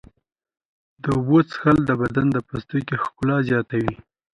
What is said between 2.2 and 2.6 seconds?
د